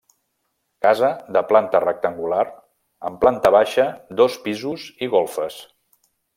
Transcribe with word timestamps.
Casa, 0.85 1.09
de 1.35 1.43
planta 1.51 1.81
rectangular, 1.83 2.47
amb 3.11 3.21
planta 3.27 3.53
baixa, 3.59 3.87
dos 4.23 4.41
pisos 4.49 4.89
i 5.09 5.15
golfes. 5.17 5.63